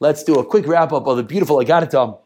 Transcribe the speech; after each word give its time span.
let's 0.00 0.22
do 0.24 0.34
a 0.34 0.44
quick 0.44 0.66
wrap 0.66 0.92
up 0.92 1.06
of 1.06 1.16
the 1.16 1.22
beautiful 1.22 1.56
Agaritam 1.56 2.18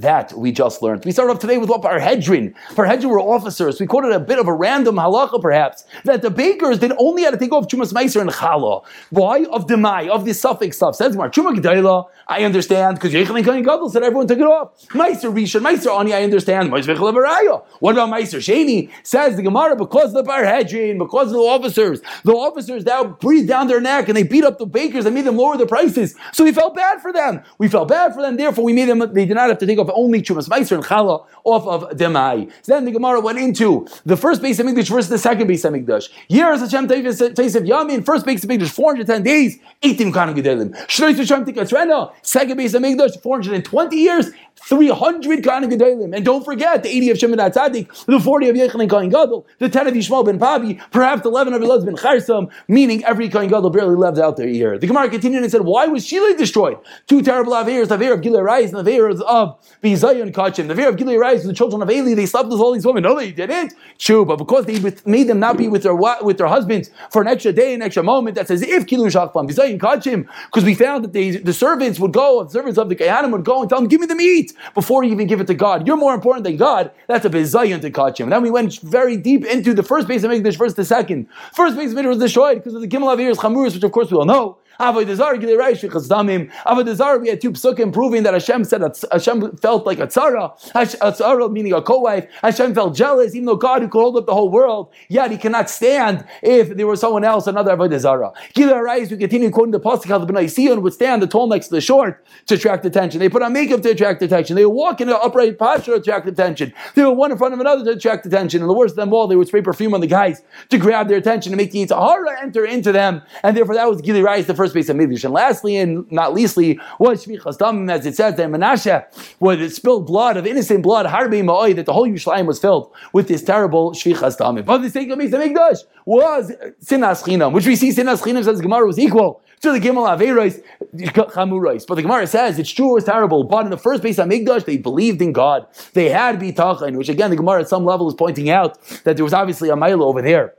that 0.00 0.32
we 0.32 0.52
just 0.52 0.82
learned. 0.82 1.04
We 1.04 1.12
start 1.12 1.30
off 1.30 1.38
today 1.38 1.58
with 1.58 1.68
what 1.68 1.82
Parhedrin. 1.82 2.54
Parhedrin 2.70 3.10
were 3.10 3.20
officers. 3.20 3.80
We 3.80 3.86
quoted 3.86 4.12
a 4.12 4.20
bit 4.20 4.38
of 4.38 4.48
a 4.48 4.52
random 4.52 4.96
halacha, 4.96 5.40
perhaps, 5.40 5.84
that 6.04 6.22
the 6.22 6.30
bakers 6.30 6.78
did 6.78 6.92
only 6.98 7.22
had 7.22 7.32
to 7.32 7.36
take 7.36 7.52
off 7.52 7.68
Chumas 7.68 7.92
Meiser 7.92 8.20
and 8.20 8.30
Chala. 8.30 8.84
Why? 9.10 9.44
Of 9.44 9.68
the 9.68 9.76
Mai, 9.76 10.08
of 10.08 10.24
the 10.24 10.32
suffix 10.32 10.76
stuff. 10.76 10.96
Says 10.96 11.16
Mar 11.16 11.30
Chuma 11.30 12.06
I 12.28 12.44
understand, 12.44 12.96
because 12.96 13.12
Yechon 13.12 13.36
and 13.36 13.44
Kohen 13.44 13.62
Gadol 13.62 13.90
said 13.90 14.02
everyone 14.02 14.26
took 14.26 14.38
it 14.38 14.46
off. 14.46 14.88
Meiser 14.88 15.32
Rishon, 15.32 15.62
Meiser 15.62 15.98
Ani, 15.98 16.14
I 16.14 16.22
understand. 16.22 16.70
What 16.72 16.88
about 16.88 18.10
Meiser 18.10 18.38
Sheni? 18.38 18.90
Says 19.02 19.36
the 19.36 19.42
Gemara, 19.42 19.76
because 19.76 20.12
the 20.12 20.22
Parhedrin, 20.22 20.98
because 20.98 21.28
of 21.28 21.34
the 21.34 21.38
officers, 21.40 22.00
the 22.24 22.32
officers 22.32 22.84
now 22.84 23.04
breathed 23.04 23.48
down 23.48 23.66
their 23.68 23.80
neck 23.80 24.08
and 24.08 24.16
they 24.16 24.22
beat 24.22 24.44
up 24.44 24.58
the 24.58 24.66
bakers 24.66 25.04
and 25.04 25.14
made 25.14 25.26
them 25.26 25.36
lower 25.36 25.56
the 25.56 25.66
prices. 25.66 26.14
So 26.32 26.44
we 26.44 26.52
felt 26.52 26.74
bad 26.74 27.02
for 27.02 27.12
them. 27.12 27.42
We 27.58 27.68
felt 27.68 27.88
bad 27.88 28.14
for 28.14 28.22
them, 28.22 28.36
therefore 28.36 28.64
we 28.64 28.72
made 28.72 28.88
them, 28.88 29.00
they 29.12 29.26
did 29.26 29.34
not 29.34 29.48
have 29.48 29.58
to 29.58 29.66
take 29.66 29.78
off 29.78 29.89
only 29.92 30.22
Chumas 30.22 30.48
Meiser 30.48 30.72
and 30.72 30.84
Chala 30.84 31.26
off 31.44 31.66
of 31.66 31.96
Demai. 31.96 32.50
So 32.62 32.74
then 32.74 32.84
the 32.84 32.92
Gemara 32.92 33.20
went 33.20 33.38
into 33.38 33.86
the 34.04 34.16
first 34.16 34.42
base 34.42 34.58
of 34.58 34.66
English 34.66 34.88
versus 34.88 35.08
the 35.08 35.18
second 35.18 35.46
base 35.46 35.64
of 35.64 35.74
English. 35.74 36.10
Years 36.28 36.60
Hashem 36.60 36.88
Teis 36.88 37.54
of 37.56 37.62
Yamin, 37.64 38.04
first 38.04 38.26
base 38.26 38.44
of 38.44 38.50
English, 38.50 38.70
410 38.70 39.22
days, 39.22 39.58
18 39.82 40.12
Kanan 40.12 40.34
Gedelim. 40.34 40.76
Shlois 40.86 41.16
Hashem 41.16 41.44
Tikatrena, 41.44 42.12
second 42.22 42.56
base 42.56 42.74
of 42.74 42.84
English, 42.84 43.16
420 43.22 43.96
years, 43.96 44.30
300 44.56 45.42
Kanan 45.42 45.70
Gedelim. 45.70 46.14
And 46.14 46.24
don't 46.24 46.44
forget 46.44 46.82
the 46.82 46.88
80 46.88 47.10
of 47.10 47.18
Shimon 47.18 47.38
Atzadik, 47.38 48.06
the 48.06 48.20
40 48.20 48.48
of 48.50 48.56
Yechon 48.56 48.80
and 48.80 48.90
Kohen 48.90 49.08
Gadol, 49.08 49.46
the 49.58 49.68
10 49.68 49.86
of 49.86 49.94
Yishmael 49.94 50.24
ben 50.24 50.38
Pabi, 50.38 50.80
perhaps 50.90 51.24
11 51.24 51.54
of 51.54 51.62
Elaz 51.62 51.84
ben 51.84 51.96
Charsam, 51.96 52.50
meaning 52.68 53.04
every 53.04 53.28
Kohen 53.28 53.48
Gadol 53.48 53.70
barely 53.70 53.96
left 53.96 54.18
out 54.18 54.36
their 54.36 54.48
ear. 54.48 54.78
The 54.78 54.86
Gemara 54.86 55.08
continued 55.08 55.42
and 55.42 55.50
said, 55.50 55.62
why 55.62 55.86
was 55.86 56.06
Shilei 56.06 56.36
destroyed? 56.36 56.78
Two 57.06 57.22
terrible 57.22 57.52
Aveers, 57.52 57.88
the 57.88 57.94
Aver 57.94 58.14
of 58.14 58.22
Gilead 58.22 58.42
Rais 58.42 58.72
and 58.72 58.86
the 58.86 58.90
Aver 58.90 59.08
of 59.20 59.58
Bizayon 59.82 60.30
Kachim. 60.30 60.68
The 60.68 60.74
fear 60.74 60.90
of 60.90 60.96
Gilead 60.98 61.18
Rais, 61.18 61.42
the 61.42 61.54
children 61.54 61.80
of 61.80 61.90
Eli, 61.90 62.14
they 62.14 62.26
slept 62.26 62.50
with 62.50 62.60
all 62.60 62.72
these 62.72 62.84
women. 62.84 63.02
No, 63.02 63.16
they 63.16 63.32
didn't. 63.32 63.72
True, 63.98 64.26
but 64.26 64.36
because 64.36 64.66
they 64.66 64.78
made 65.06 65.26
them 65.26 65.40
not 65.40 65.56
be 65.56 65.68
with 65.68 65.82
their 65.84 65.94
with 65.94 66.36
their 66.36 66.48
husbands 66.48 66.90
for 67.10 67.22
an 67.22 67.28
extra 67.28 67.52
day, 67.52 67.72
an 67.72 67.80
extra 67.80 68.02
moment, 68.02 68.34
that's 68.34 68.50
as 68.50 68.60
if 68.60 68.86
Kilu 68.86 69.06
Shachpam, 69.06 69.48
Bizayon 69.50 69.78
Kachim, 69.78 70.28
because 70.46 70.64
we 70.64 70.74
found 70.74 71.04
that 71.04 71.14
they, 71.14 71.30
the 71.30 71.54
servants 71.54 71.98
would 71.98 72.12
go, 72.12 72.44
the 72.44 72.50
servants 72.50 72.78
of 72.78 72.90
the 72.90 72.96
Kayanim 72.96 73.32
would 73.32 73.44
go 73.44 73.62
and 73.62 73.70
tell 73.70 73.78
them, 73.78 73.88
give 73.88 74.00
me 74.00 74.06
the 74.06 74.14
meat 74.14 74.52
before 74.74 75.02
you 75.02 75.12
even 75.12 75.26
give 75.26 75.40
it 75.40 75.46
to 75.46 75.54
God. 75.54 75.86
You're 75.86 75.96
more 75.96 76.14
important 76.14 76.44
than 76.44 76.58
God. 76.58 76.90
That's 77.06 77.24
a 77.24 77.30
Bizayon 77.30 77.80
to 77.80 77.90
Kachim. 77.90 78.24
And 78.24 78.32
then 78.32 78.42
we 78.42 78.50
went 78.50 78.80
very 78.80 79.16
deep 79.16 79.46
into 79.46 79.72
the 79.72 79.82
first 79.82 80.06
base 80.06 80.24
of 80.24 80.30
English 80.30 80.56
versus 80.56 80.74
the 80.74 80.84
second. 80.84 81.26
First 81.54 81.76
base 81.76 81.92
of 81.92 81.96
English 81.96 82.16
was 82.16 82.18
destroyed 82.18 82.58
because 82.58 82.74
of 82.74 82.82
the 82.82 82.88
Gimel 82.88 83.12
Avir's 83.12 83.38
Chamuris, 83.38 83.74
which 83.74 83.82
of 83.82 83.92
course 83.92 84.10
we 84.10 84.18
all 84.18 84.26
know. 84.26 84.58
Avodah 84.80 85.14
Zara 85.14 85.36
Gili 85.36 85.56
Rais, 85.56 85.82
we 85.82 87.28
had 87.28 87.40
two 87.40 87.52
psukim 87.52 87.92
proving 87.92 88.22
that 88.22 88.32
Hashem 88.32 88.64
said 88.64 88.82
Hashem 89.12 89.56
felt 89.58 89.84
like 89.84 89.98
a 89.98 90.06
tzara, 90.06 90.52
a 90.74 91.12
tzara 91.12 91.52
meaning 91.52 91.74
a 91.74 91.82
co-wife. 91.82 92.26
Hashem 92.42 92.74
felt 92.74 92.96
jealous, 92.96 93.34
even 93.34 93.44
though 93.44 93.56
God 93.56 93.82
who 93.82 93.88
could 93.88 94.00
hold 94.00 94.16
up 94.16 94.24
the 94.24 94.32
whole 94.32 94.50
world, 94.50 94.90
yet 95.08 95.30
he 95.30 95.36
cannot 95.36 95.68
stand 95.68 96.24
if 96.42 96.74
there 96.74 96.86
was 96.86 96.98
someone 97.00 97.24
else, 97.24 97.46
another 97.46 97.76
Avodah 97.76 97.98
Zarah. 97.98 98.32
we 98.56 99.16
continue 99.18 99.50
quoting 99.50 99.72
the 99.72 99.80
pasuk 99.80 100.06
how 100.06 100.16
the 100.16 100.26
Bnei 100.26 100.48
Sion 100.52 100.80
would 100.80 100.94
stand 100.94 101.22
the 101.22 101.26
tall 101.26 101.46
next 101.46 101.68
to 101.68 101.74
the 101.74 101.80
short 101.82 102.24
to 102.46 102.54
attract 102.54 102.86
attention. 102.86 103.20
They 103.20 103.28
put 103.28 103.42
on 103.42 103.52
makeup 103.52 103.82
to 103.82 103.90
attract 103.90 104.22
attention. 104.22 104.56
They 104.56 104.64
would 104.64 104.74
walk 104.74 105.02
in 105.02 105.10
an 105.10 105.16
upright 105.22 105.58
posture 105.58 105.92
to 105.92 105.98
attract 105.98 106.26
attention. 106.26 106.72
They 106.94 107.04
would 107.04 107.18
one 107.18 107.32
in 107.32 107.36
front 107.36 107.52
of 107.52 107.60
another 107.60 107.84
to 107.84 107.90
attract 107.90 108.24
attention. 108.24 108.62
And 108.62 108.70
the 108.70 108.74
worst 108.74 108.92
of 108.92 108.96
them 108.96 109.12
all, 109.12 109.26
they 109.26 109.36
would 109.36 109.48
spray 109.48 109.60
perfume 109.60 109.92
on 109.92 110.00
the 110.00 110.06
guys 110.06 110.42
to 110.70 110.78
grab 110.78 111.08
their 111.08 111.18
attention 111.18 111.52
and 111.52 111.58
make 111.58 111.70
the 111.70 111.84
Yetzer 111.84 111.98
Hara 111.98 112.40
enter 112.42 112.64
into 112.64 112.92
them. 112.92 113.20
And 113.42 113.54
therefore 113.54 113.74
that 113.74 113.88
was 113.90 114.00
Gili 114.00 114.22
Rais, 114.22 114.46
the 114.46 114.54
first 114.54 114.69
base 114.74 114.88
of 114.88 114.96
Mikdash. 114.96 115.24
And 115.24 115.32
lastly, 115.32 115.76
and 115.76 116.10
not 116.10 116.34
leastly, 116.34 116.80
was 116.98 117.26
Shvichas 117.26 117.58
Damim, 117.58 117.90
as 117.90 118.06
it 118.06 118.16
says 118.16 118.36
that 118.36 118.48
Menashe, 118.48 119.04
it 119.40 119.70
spilled 119.70 120.06
blood 120.06 120.36
of 120.36 120.46
innocent 120.46 120.82
blood, 120.82 121.06
Harbi 121.06 121.42
Ma'oi, 121.42 121.74
that 121.76 121.86
the 121.86 121.92
whole 121.92 122.06
Yerushalayim 122.06 122.46
was 122.46 122.58
filled 122.58 122.92
with 123.12 123.28
this 123.28 123.42
terrible 123.42 123.92
Shvichas 123.92 124.36
Damim. 124.38 124.64
But 124.64 124.78
the 124.78 124.90
sake 124.90 125.10
of 125.10 125.18
Mikdash 125.18 125.84
was 126.04 126.52
Sinas 126.84 127.22
Chinam, 127.22 127.52
which 127.52 127.66
we 127.66 127.76
see 127.76 127.90
Sinas 127.90 128.22
Chinam 128.22 128.44
says 128.44 128.60
Gemara 128.60 128.86
was 128.86 128.98
equal 128.98 129.42
to 129.60 129.72
the 129.72 129.78
Gimel 129.78 130.08
Averos 130.08 130.62
Chamurais. 130.94 131.86
But 131.86 131.96
the 131.96 132.02
Gemara 132.02 132.26
says 132.26 132.58
it's 132.58 132.70
true, 132.70 132.90
it 132.90 132.94
was 132.94 133.04
terrible. 133.04 133.44
But 133.44 133.64
in 133.64 133.70
the 133.70 133.76
first 133.76 134.02
base 134.02 134.18
of 134.18 134.28
Mikdash, 134.28 134.64
they 134.64 134.78
believed 134.78 135.20
in 135.20 135.32
God. 135.32 135.66
They 135.92 136.08
had 136.08 136.40
bitachon, 136.40 136.96
which 136.96 137.08
again 137.08 137.30
the 137.30 137.36
Gemara 137.36 137.60
at 137.60 137.68
some 137.68 137.84
level 137.84 138.08
is 138.08 138.14
pointing 138.14 138.50
out 138.50 138.82
that 139.04 139.16
there 139.16 139.24
was 139.24 139.34
obviously 139.34 139.68
a 139.68 139.76
mile 139.76 140.02
over 140.02 140.22
there. 140.22 140.54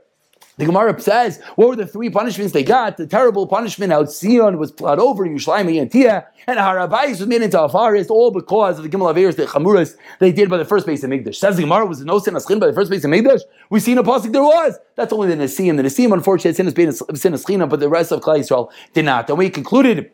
The 0.58 0.66
Gemara 0.66 1.00
says, 1.00 1.40
what 1.56 1.68
were 1.68 1.76
the 1.76 1.86
three 1.86 2.10
punishments 2.10 2.52
they 2.52 2.62
got? 2.62 2.98
The 2.98 3.06
terrible 3.06 3.46
punishment 3.46 3.90
out 3.90 4.12
Sion 4.12 4.58
was 4.58 4.70
plowed 4.70 4.98
over, 4.98 5.26
Yerushalayim 5.26 5.80
and 5.80 5.90
Tia, 5.90 6.26
and 6.46 6.58
Harabais 6.58 7.18
was 7.18 7.26
made 7.26 7.40
into 7.40 7.60
a 7.60 7.70
forest, 7.70 8.10
all 8.10 8.30
because 8.30 8.76
of 8.76 8.84
the 8.84 8.90
Gimel 8.90 9.12
Averis, 9.14 9.36
the 9.36 9.46
Chamuras 9.46 9.96
they 10.20 10.30
did 10.30 10.50
by 10.50 10.58
the 10.58 10.66
first 10.66 10.86
base 10.86 11.02
of 11.04 11.10
Mikdash. 11.10 11.36
Says 11.36 11.56
the 11.56 11.62
Gemara, 11.62 11.86
was 11.86 12.04
no 12.04 12.18
sin 12.18 12.34
aschin 12.34 12.60
by 12.60 12.66
the 12.66 12.74
first 12.74 12.90
base 12.90 13.02
of 13.02 13.10
Mikdash? 13.10 13.40
We 13.70 13.80
see 13.80 13.92
in 13.92 13.98
a 13.98 14.02
pasuk 14.02 14.32
there 14.32 14.42
was. 14.42 14.78
That's 14.94 15.12
only 15.12 15.28
the 15.34 15.42
Nasim. 15.42 15.78
The 15.78 15.84
Nasim, 15.84 16.12
unfortunately, 16.12 16.52
sin 16.52 16.66
is 16.66 16.98
sin 17.20 17.32
aschina, 17.32 17.66
but 17.66 17.80
the 17.80 17.88
rest 17.88 18.12
of 18.12 18.20
Klal 18.20 18.38
Yisrael 18.38 18.70
did 18.92 19.06
not. 19.06 19.30
And 19.30 19.38
we 19.38 19.48
concluded 19.48 20.10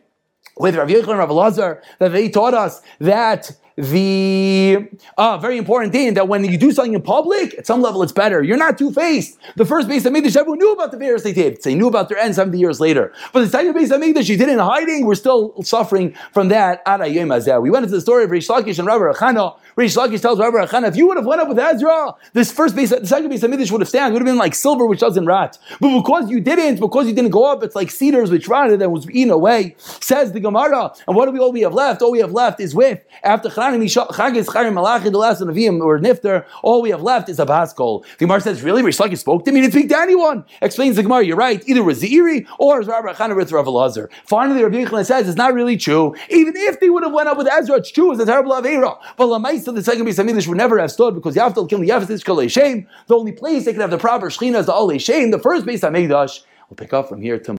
with 0.55 0.75
Rav 0.75 0.87
Yechon 0.87 1.09
and 1.09 1.19
Rav 1.19 1.31
Lazar 1.31 1.81
that 1.99 2.13
they 2.13 2.29
taught 2.29 2.53
us 2.53 2.81
that 2.99 3.51
the 3.79 4.89
uh, 5.17 5.37
very 5.37 5.57
important 5.57 5.93
thing 5.93 6.13
that 6.15 6.27
when 6.27 6.43
you 6.43 6.57
do 6.57 6.73
something 6.73 6.93
in 6.93 7.01
public, 7.01 7.57
at 7.57 7.65
some 7.65 7.81
level 7.81 8.03
it's 8.03 8.11
better. 8.11 8.43
You're 8.43 8.57
not 8.57 8.77
two 8.77 8.91
faced. 8.91 9.37
The 9.55 9.65
first 9.65 9.87
base 9.87 10.05
of 10.05 10.11
Mikdash, 10.11 10.35
everyone 10.35 10.59
knew 10.59 10.73
about 10.73 10.91
the 10.91 10.97
virus 10.97 11.23
they 11.23 11.31
did. 11.31 11.61
They 11.63 11.75
knew 11.75 11.87
about 11.87 12.09
their 12.09 12.17
end 12.17 12.35
70 12.35 12.59
years 12.59 12.81
later. 12.81 13.13
But 13.31 13.39
the 13.39 13.47
second 13.47 13.73
base 13.73 13.89
of 13.91 14.01
Mikdash, 14.01 14.27
you 14.27 14.35
did 14.35 14.49
in 14.49 14.59
hiding. 14.59 15.05
We're 15.05 15.15
still 15.15 15.63
suffering 15.63 16.13
from 16.33 16.49
that. 16.49 16.81
We 16.85 17.69
went 17.69 17.83
into 17.83 17.95
the 17.95 18.01
story 18.01 18.25
of 18.25 18.31
Reish 18.31 18.49
Lakish 18.49 18.79
and 18.79 18.87
Rabbi 18.87 19.03
Rachana. 19.05 19.57
Reish 19.77 19.95
Lakish 19.95 20.21
tells 20.21 20.39
Rabbi 20.39 20.57
Rachana, 20.57 20.89
if 20.89 20.97
you 20.97 21.07
would 21.07 21.15
have 21.15 21.25
went 21.25 21.39
up 21.39 21.47
with 21.47 21.57
Ezra, 21.57 22.15
this 22.33 22.51
first 22.51 22.75
base, 22.75 22.89
the 22.89 23.07
second 23.07 23.29
base 23.29 23.43
of 23.43 23.51
Mikdash 23.51 23.71
would 23.71 23.79
have 23.79 23.87
stand. 23.87 24.11
It 24.11 24.13
would 24.13 24.23
have 24.23 24.27
been 24.27 24.37
like 24.37 24.55
silver 24.55 24.85
which 24.85 24.99
doesn't 24.99 25.25
rot. 25.25 25.57
But 25.79 26.01
because 26.01 26.29
you 26.29 26.41
didn't, 26.41 26.81
because 26.81 27.07
you 27.07 27.13
didn't 27.13 27.31
go 27.31 27.49
up, 27.49 27.63
it's 27.63 27.75
like 27.75 27.91
cedars 27.91 28.29
which 28.29 28.49
rotted 28.49 28.81
and 28.81 28.91
was 28.91 29.09
eaten 29.09 29.31
away. 29.31 29.75
Says 29.77 30.33
the 30.33 30.41
Gemara. 30.41 30.91
And 31.07 31.15
what 31.15 31.27
do 31.27 31.31
we 31.31 31.39
all 31.39 31.53
we 31.53 31.61
have 31.61 31.73
left? 31.73 32.01
All 32.01 32.11
we 32.11 32.19
have 32.19 32.33
left 32.33 32.59
is 32.59 32.75
with 32.75 32.99
after 33.23 33.49
The 33.71 35.17
last 35.17 35.41
of 35.41 35.47
Nevi'im 35.47 35.81
or 35.81 35.99
Nifter, 35.99 36.45
all 36.63 36.81
we 36.81 36.89
have 36.89 37.01
left 37.01 37.29
is 37.29 37.39
a 37.39 37.45
Baskol. 37.45 38.03
The 38.17 38.25
Gemara 38.25 38.41
says, 38.41 38.61
really? 38.63 38.81
Reish 38.81 38.99
Lakish 38.99 39.19
spoke 39.19 39.45
to 39.45 39.51
me? 39.51 39.57
He 39.57 39.61
didn't 39.61 39.73
speak 39.73 39.89
to 39.89 39.97
anyone. 39.99 40.45
Explains 40.61 40.95
the 40.95 41.03
Gemara, 41.03 41.23
you're 41.23 41.37
right. 41.37 41.63
Either 41.67 41.83
was 41.83 42.01
Ziri 42.01 42.47
or 42.57 42.81
Rabbi 42.81 43.13
Chana 43.13 43.35
with 43.35 43.51
Rav 43.51 43.65
Elazar. 43.65 44.09
Finally, 44.25 44.63
Rabbi 44.63 44.85
Yechon 44.85 45.05
says 45.05 45.27
it's 45.27 45.37
not 45.37 45.53
really 45.53 45.77
true. 45.77 46.15
Even 46.29 46.53
if 46.55 46.79
they 46.79 46.89
would 46.89 47.03
have 47.03 47.13
went 47.13 47.29
up 47.29 47.37
with 47.37 47.47
Ezra, 47.47 47.77
it's 47.77 47.91
true. 47.91 48.11
It's 48.11 48.21
a 48.21 48.25
terrible 48.25 48.53
Avera. 48.53 48.97
But 49.17 49.27
Lamaisa, 49.27 49.73
the 49.73 49.83
second 49.83 50.07
English 50.07 50.47
would 50.47 50.57
never 50.57 50.79
have 50.79 50.91
stood 50.91 51.15
because 51.15 51.35
Yaftal 51.35 51.69
Kim 51.69 51.81
Yafis 51.81 52.23
Kalei. 52.23 52.87
The 53.07 53.15
only 53.15 53.31
place 53.31 53.65
they 53.65 53.73
could 53.73 53.81
have 53.81 53.91
the 53.91 53.97
proper 53.97 54.29
Shechina 54.29 54.59
is 54.59 54.65
the 54.65 54.73
Olei 54.73 54.99
Shem. 54.99 55.31
The 55.31 55.39
first 55.39 55.65
base 55.65 55.83
of 55.83 55.93
Mikdash. 55.93 56.41
We'll 56.69 56.75
pick 56.75 56.93
up 56.93 57.09
from 57.09 57.21
here 57.21 57.39
tomorrow. 57.39 57.57